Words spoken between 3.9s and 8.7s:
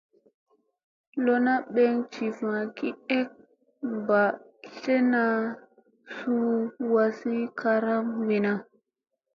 ɓa slena suu wazi karam wini.